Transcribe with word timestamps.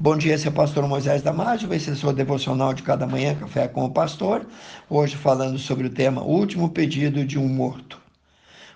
Bom 0.00 0.16
dia, 0.16 0.36
esse 0.36 0.46
é 0.46 0.50
pastor 0.52 0.86
Moisés 0.86 1.22
Damásio, 1.22 1.74
esse 1.74 1.90
é 1.90 1.92
o 1.92 1.96
seu 1.96 2.12
devocional 2.12 2.72
de 2.72 2.84
cada 2.84 3.04
manhã, 3.04 3.34
Café 3.34 3.66
com 3.66 3.84
o 3.84 3.90
Pastor. 3.90 4.46
Hoje 4.88 5.16
falando 5.16 5.58
sobre 5.58 5.88
o 5.88 5.90
tema 5.90 6.22
Último 6.22 6.70
Pedido 6.70 7.24
de 7.24 7.36
um 7.36 7.48
Morto. 7.48 8.00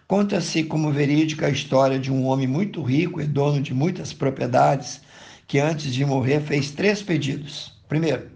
Conta-se 0.08 0.64
como 0.64 0.90
verídica 0.90 1.46
a 1.46 1.50
história 1.50 1.96
de 1.96 2.10
um 2.10 2.26
homem 2.26 2.48
muito 2.48 2.82
rico 2.82 3.20
e 3.20 3.24
dono 3.24 3.62
de 3.62 3.72
muitas 3.72 4.12
propriedades, 4.12 5.00
que 5.46 5.60
antes 5.60 5.94
de 5.94 6.04
morrer 6.04 6.40
fez 6.40 6.72
três 6.72 7.00
pedidos. 7.04 7.72
Primeiro, 7.88 8.28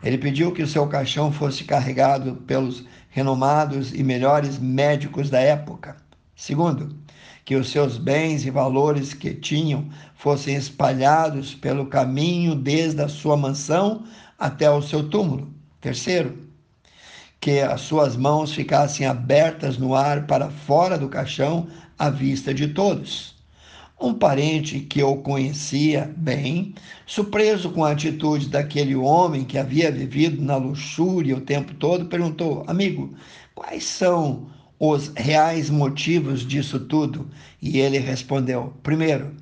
ele 0.00 0.16
pediu 0.16 0.52
que 0.52 0.62
o 0.62 0.68
seu 0.68 0.86
caixão 0.86 1.32
fosse 1.32 1.64
carregado 1.64 2.36
pelos 2.46 2.84
renomados 3.10 3.92
e 3.92 4.04
melhores 4.04 4.60
médicos 4.60 5.28
da 5.28 5.40
época. 5.40 6.05
Segundo, 6.36 6.94
que 7.46 7.56
os 7.56 7.70
seus 7.70 7.96
bens 7.96 8.44
e 8.44 8.50
valores 8.50 9.14
que 9.14 9.32
tinham 9.32 9.88
fossem 10.14 10.54
espalhados 10.54 11.54
pelo 11.54 11.86
caminho 11.86 12.54
desde 12.54 13.00
a 13.00 13.08
sua 13.08 13.38
mansão 13.38 14.04
até 14.38 14.70
o 14.70 14.82
seu 14.82 15.08
túmulo. 15.08 15.48
Terceiro, 15.80 16.36
que 17.40 17.60
as 17.60 17.80
suas 17.80 18.16
mãos 18.16 18.52
ficassem 18.52 19.06
abertas 19.06 19.78
no 19.78 19.94
ar 19.94 20.26
para 20.26 20.50
fora 20.50 20.98
do 20.98 21.08
caixão 21.08 21.68
à 21.98 22.10
vista 22.10 22.52
de 22.52 22.68
todos. 22.68 23.34
Um 23.98 24.12
parente 24.12 24.80
que 24.80 25.00
eu 25.00 25.16
conhecia 25.16 26.12
bem, 26.18 26.74
surpreso 27.06 27.70
com 27.70 27.82
a 27.82 27.92
atitude 27.92 28.50
daquele 28.50 28.94
homem 28.94 29.42
que 29.42 29.56
havia 29.56 29.90
vivido 29.90 30.42
na 30.42 30.56
luxúria 30.56 31.34
o 31.34 31.40
tempo 31.40 31.72
todo, 31.74 32.04
perguntou: 32.04 32.62
Amigo, 32.66 33.14
quais 33.54 33.84
são 33.84 34.48
os 34.78 35.12
reais 35.16 35.70
motivos 35.70 36.46
disso 36.46 36.80
tudo? 36.80 37.30
E 37.60 37.78
ele 37.78 37.98
respondeu: 37.98 38.74
primeiro, 38.82 39.34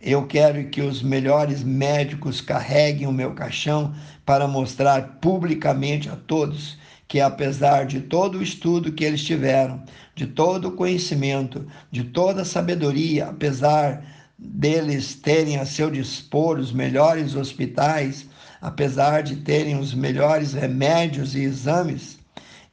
eu 0.00 0.26
quero 0.26 0.68
que 0.68 0.80
os 0.80 1.02
melhores 1.02 1.62
médicos 1.62 2.40
carreguem 2.40 3.06
o 3.06 3.12
meu 3.12 3.34
caixão 3.34 3.94
para 4.24 4.46
mostrar 4.46 5.18
publicamente 5.20 6.08
a 6.08 6.16
todos 6.16 6.78
que, 7.08 7.20
apesar 7.20 7.86
de 7.86 8.02
todo 8.02 8.38
o 8.38 8.42
estudo 8.42 8.92
que 8.92 9.02
eles 9.02 9.24
tiveram, 9.24 9.82
de 10.14 10.26
todo 10.26 10.68
o 10.68 10.72
conhecimento, 10.72 11.66
de 11.90 12.04
toda 12.04 12.42
a 12.42 12.44
sabedoria, 12.44 13.28
apesar 13.28 14.04
deles 14.38 15.14
terem 15.14 15.56
a 15.56 15.64
seu 15.64 15.90
dispor 15.90 16.58
os 16.58 16.70
melhores 16.70 17.34
hospitais, 17.34 18.26
apesar 18.60 19.22
de 19.22 19.36
terem 19.36 19.78
os 19.78 19.94
melhores 19.94 20.52
remédios 20.52 21.34
e 21.34 21.40
exames, 21.40 22.17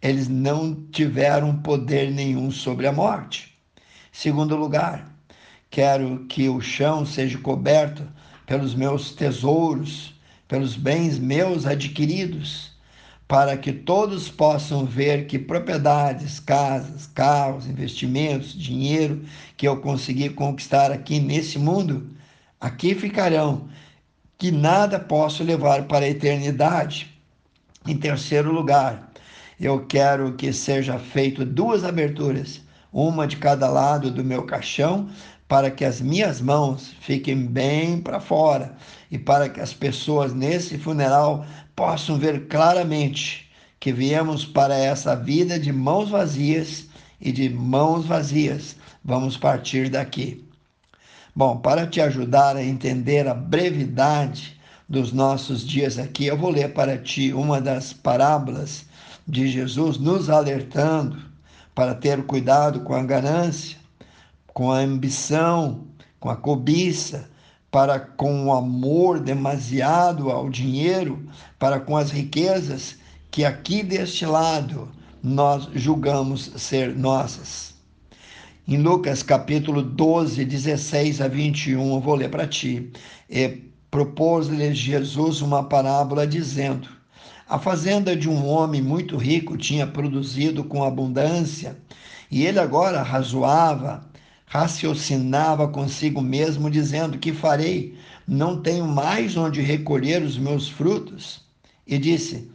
eles 0.06 0.28
não 0.28 0.76
tiveram 0.92 1.56
poder 1.64 2.12
nenhum 2.12 2.52
sobre 2.52 2.86
a 2.86 2.92
morte. 2.92 3.58
Segundo 4.12 4.56
lugar, 4.56 5.12
quero 5.68 6.26
que 6.28 6.48
o 6.48 6.62
chão 6.62 7.04
seja 7.04 7.40
coberto 7.40 8.08
pelos 8.46 8.76
meus 8.76 9.14
tesouros, 9.14 10.14
pelos 10.48 10.76
bens 10.76 11.18
meus 11.18 11.66
adquiridos, 11.66 12.72
para 13.28 13.58
que 13.58 13.74
todos 13.74 14.30
possam 14.30 14.86
ver 14.86 15.26
que 15.26 15.40
propriedades, 15.40 16.40
casas, 16.40 17.08
carros, 17.08 17.66
investimentos, 17.66 18.54
dinheiro 18.54 19.26
que 19.58 19.68
eu 19.68 19.78
consegui 19.78 20.30
conquistar 20.30 20.92
aqui 20.92 21.20
nesse 21.20 21.58
mundo, 21.58 22.12
aqui 22.62 22.94
ficarão, 22.94 23.68
que 24.38 24.52
nada 24.52 25.00
posso 25.00 25.44
levar 25.44 25.86
para 25.86 26.06
a 26.06 26.10
eternidade. 26.10 27.12
Em 27.88 27.98
terceiro 27.98 28.52
lugar, 28.52 29.12
eu 29.60 29.86
quero 29.86 30.34
que 30.34 30.52
seja 30.52 31.00
feito 31.00 31.46
duas 31.46 31.84
aberturas, 31.84 32.62
uma 32.92 33.28
de 33.28 33.38
cada 33.38 33.70
lado 33.70 34.12
do 34.12 34.24
meu 34.24 34.44
caixão, 34.44 35.10
para 35.48 35.70
que 35.70 35.86
as 35.86 36.02
minhas 36.02 36.42
mãos 36.42 36.94
fiquem 37.02 37.46
bem 37.46 38.02
para 38.02 38.20
fora 38.20 38.76
e 39.12 39.18
para 39.18 39.48
que 39.48 39.62
as 39.62 39.74
pessoas 39.74 40.34
nesse 40.34 40.78
funeral 40.78 41.46
possam 41.76 42.18
ver 42.18 42.48
claramente 42.48 43.50
que 43.80 43.94
viemos 43.94 44.46
para 44.46 44.76
essa 44.76 45.16
vida 45.16 45.60
de 45.60 45.72
mãos 45.72 46.10
vazias 46.10 46.88
e 47.22 47.32
de 47.32 47.50
mãos 47.50 48.06
vazias 48.06 48.76
vamos 49.04 49.38
partir 49.38 49.90
daqui. 49.90 50.44
Bom, 51.36 51.58
para 51.58 51.86
te 51.86 52.02
ajudar 52.02 52.56
a 52.56 52.64
entender 52.64 53.28
a 53.28 53.34
brevidade 53.34 54.60
dos 54.90 55.12
nossos 55.12 55.68
dias 55.68 56.00
aqui, 56.00 56.26
eu 56.26 56.38
vou 56.38 56.50
ler 56.50 56.74
para 56.74 56.98
ti 56.98 57.32
uma 57.34 57.62
das 57.62 57.94
parábolas 57.94 58.86
de 59.28 59.48
Jesus 59.48 59.98
nos 59.98 60.30
alertando 60.30 61.18
para 61.74 61.96
ter 61.96 62.24
cuidado 62.26 62.82
com 62.82 62.94
a 62.94 63.04
ganância, 63.04 63.78
com 64.48 64.72
a 64.72 64.80
ambição, 64.80 65.86
com 66.20 66.30
a 66.30 66.36
cobiça, 66.36 67.30
para 67.70 68.00
com 68.00 68.46
o 68.46 68.54
amor 68.54 69.20
demasiado 69.20 70.32
ao 70.32 70.50
dinheiro, 70.50 71.28
para 71.60 71.80
com 71.80 71.98
as 71.98 72.10
riquezas 72.10 72.98
que 73.30 73.44
aqui 73.44 73.84
deste 73.84 74.26
lado 74.26 74.90
nós 75.22 75.68
julgamos 75.74 76.52
ser 76.56 76.96
nossas. 76.96 77.76
Em 78.66 78.78
Lucas 78.78 79.22
capítulo 79.22 79.84
12, 79.84 80.46
16 80.46 81.20
a 81.20 81.28
21, 81.28 81.96
eu 81.96 82.00
vou 82.00 82.16
ler 82.16 82.30
para 82.30 82.48
ti. 82.48 82.92
Propôs-lhe 83.92 84.74
Jesus 84.74 85.42
uma 85.42 85.64
parábola 85.64 86.26
dizendo: 86.26 86.88
a 87.48 87.60
fazenda 87.60 88.16
de 88.16 88.28
um 88.28 88.48
homem 88.48 88.82
muito 88.82 89.18
rico 89.18 89.56
tinha 89.56 89.86
produzido 89.86 90.64
com 90.64 90.84
abundância, 90.84 91.78
e 92.32 92.44
ele 92.44 92.60
agora 92.60 93.04
razoava, 93.04 94.04
raciocinava 94.48 95.68
consigo 95.68 96.22
mesmo, 96.22 96.72
dizendo: 96.72 97.20
Que 97.20 97.32
farei? 97.32 97.96
Não 98.28 98.62
tenho 98.62 98.88
mais 98.88 99.38
onde 99.38 99.62
recolher 99.62 100.24
os 100.24 100.38
meus 100.38 100.68
frutos. 100.68 101.42
E 101.86 102.00
disse: 102.00 102.50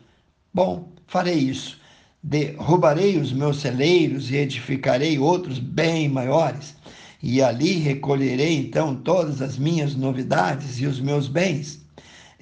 Bom, 0.52 0.88
farei 1.06 1.38
isso. 1.38 1.78
Derrubarei 2.22 3.16
os 3.16 3.32
meus 3.32 3.60
celeiros 3.60 4.30
e 4.30 4.36
edificarei 4.36 5.18
outros 5.18 5.58
bem 5.60 6.08
maiores, 6.08 6.76
e 7.22 7.40
ali 7.40 7.74
recolherei 7.74 8.58
então 8.58 8.94
todas 8.94 9.40
as 9.40 9.56
minhas 9.56 9.94
novidades 9.94 10.80
e 10.80 10.86
os 10.86 11.00
meus 11.00 11.28
bens. 11.28 11.80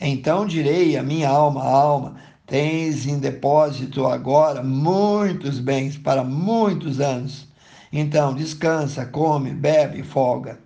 Então 0.00 0.46
direi 0.46 0.96
à 0.96 1.02
minha 1.02 1.28
alma, 1.28 1.62
alma, 1.62 2.16
Tens 2.48 3.06
em 3.06 3.18
depósito 3.18 4.06
agora 4.06 4.62
muitos 4.62 5.60
bens 5.60 5.98
para 5.98 6.24
muitos 6.24 6.98
anos. 6.98 7.46
Então 7.92 8.34
descansa, 8.34 9.04
come, 9.04 9.50
bebe, 9.50 10.02
folga. 10.02 10.58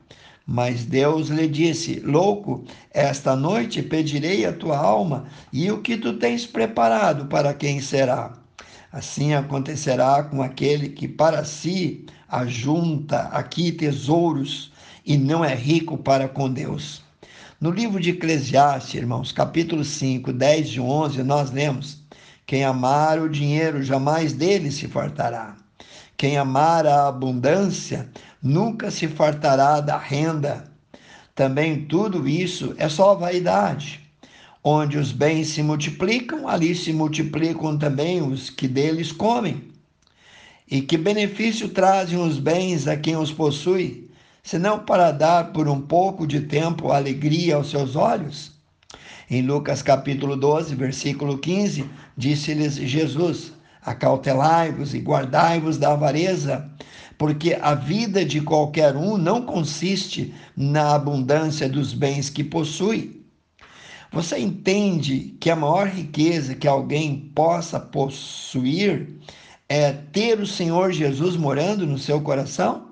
Mas 0.47 0.85
Deus 0.85 1.27
lhe 1.27 1.49
disse: 1.49 1.99
Louco, 1.99 2.63
esta 2.93 3.35
noite 3.35 3.83
pedirei 3.83 4.47
a 4.47 4.53
tua 4.53 4.79
alma, 4.79 5.25
e 5.53 5.73
o 5.73 5.83
que 5.83 5.97
tu 5.97 6.13
tens 6.15 6.47
preparado 6.47 7.27
para 7.27 7.53
quem 7.53 7.81
será? 7.81 8.33
Assim 8.93 9.35
acontecerá 9.35 10.23
com 10.23 10.41
aquele 10.41 10.89
que 10.89 11.09
para 11.09 11.43
si 11.45 12.07
ajunta 12.29 13.23
aqui 13.33 13.73
tesouros 13.73 14.73
e 15.05 15.17
não 15.17 15.45
é 15.45 15.53
rico 15.53 15.99
para 15.99 16.29
com 16.29 16.49
Deus. 16.49 17.03
No 17.63 17.71
livro 17.71 18.01
de 18.01 18.11
Eclesiastes, 18.11 18.95
irmãos, 18.95 19.31
capítulo 19.31 19.85
5, 19.85 20.33
10 20.33 20.69
e 20.71 20.81
11, 20.81 21.23
nós 21.23 21.53
lemos: 21.53 21.97
Quem 22.45 22.65
amar 22.65 23.21
o 23.21 23.29
dinheiro 23.29 23.85
jamais 23.85 24.33
dele 24.33 24.69
se 24.73 24.89
fartará. 24.89 25.55
Quem 26.17 26.37
amar 26.37 26.89
a 26.89 27.07
abundância 27.07 28.09
nunca 28.43 28.91
se 28.91 29.07
fartará 29.07 29.81
da 29.81 29.97
renda. 29.97 30.65
Também 31.37 31.85
tudo 31.85 32.29
isso 32.29 32.75
é 32.79 32.89
só 32.89 33.15
vaidade. 33.15 34.01
Onde 34.65 34.99
os 34.99 35.13
bens 35.13 35.47
se 35.51 35.63
multiplicam, 35.63 36.49
ali 36.49 36.75
se 36.75 36.93
multiplicam 36.93 37.79
também 37.79 38.21
os 38.21 38.51
que 38.51 38.67
deles 38.67 39.13
comem. 39.13 39.71
E 40.69 40.81
que 40.81 40.99
benefício 40.99 41.69
trazem 41.69 42.19
os 42.19 42.41
bens 42.41 42.89
a 42.89 42.97
quem 42.97 43.17
os 43.17 43.31
possui? 43.31 44.11
Senão 44.43 44.81
para 44.81 45.13
dar 45.13 45.53
por 45.53 45.69
um 45.69 45.81
pouco 45.81 46.27
de 46.27 46.41
tempo 46.41 46.91
alegria 46.91 47.57
aos 47.57 47.71
seus 47.71 47.95
olhos? 47.95 48.53
Em 49.31 49.41
Lucas 49.41 49.81
capítulo 49.81 50.37
12, 50.37 50.75
versículo 50.75 51.39
15, 51.39 51.89
disse-lhes 52.17 52.75
Jesus: 52.75 53.53
Acautelai-vos 53.81 54.95
e 54.95 54.99
guardai-vos 54.99 55.79
da 55.79 55.93
avareza, 55.93 56.71
porque 57.17 57.57
a 57.63 57.75
vida 57.75 58.25
de 58.25 58.41
qualquer 58.41 58.97
um 58.97 59.17
não 59.17 59.43
consiste 59.43 60.35
na 60.57 60.95
abundância 60.95 61.69
dos 61.69 61.95
bens 61.95 62.29
que 62.29 62.45
possui. 62.45 63.23
Você 64.13 64.39
entende 64.39 65.35
que 65.41 65.49
a 65.49 65.57
maior 65.57 65.87
riqueza 65.87 66.55
que 66.55 66.69
alguém 66.69 67.31
possa 67.35 67.81
possuir 67.81 69.09
é 69.67 69.91
ter 69.91 70.39
o 70.39 70.47
Senhor 70.47 70.93
Jesus 70.93 71.35
morando 71.35 71.87
no 71.87 71.97
seu 71.97 72.21
coração? 72.21 72.92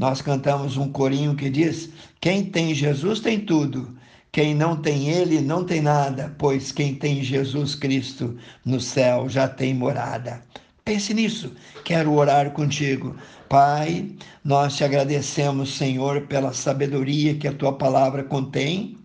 Nós 0.00 0.22
cantamos 0.22 0.78
um 0.78 0.90
corinho 0.90 1.36
que 1.36 1.50
diz: 1.50 1.90
Quem 2.22 2.46
tem 2.46 2.74
Jesus 2.74 3.20
tem 3.20 3.38
tudo. 3.38 3.94
Quem 4.32 4.54
não 4.54 4.74
tem 4.74 5.10
ele 5.10 5.42
não 5.42 5.62
tem 5.62 5.82
nada, 5.82 6.34
pois 6.38 6.72
quem 6.72 6.94
tem 6.94 7.22
Jesus 7.22 7.74
Cristo 7.74 8.34
no 8.64 8.80
céu 8.80 9.28
já 9.28 9.46
tem 9.46 9.74
morada. 9.74 10.42
Pense 10.86 11.12
nisso. 11.12 11.52
Quero 11.84 12.14
orar 12.14 12.52
contigo. 12.52 13.14
Pai, 13.46 14.10
nós 14.42 14.74
te 14.74 14.84
agradecemos, 14.84 15.76
Senhor, 15.76 16.22
pela 16.22 16.54
sabedoria 16.54 17.34
que 17.34 17.46
a 17.46 17.52
tua 17.52 17.74
palavra 17.74 18.24
contém. 18.24 18.96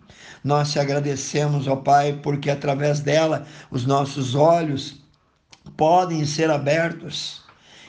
Nós 0.42 0.72
te 0.72 0.78
agradecemos, 0.78 1.68
ó 1.68 1.76
Pai, 1.76 2.18
porque 2.22 2.48
através 2.48 3.00
dela 3.00 3.46
os 3.70 3.84
nossos 3.84 4.34
olhos 4.34 5.02
podem 5.76 6.24
ser 6.24 6.50
abertos 6.50 7.42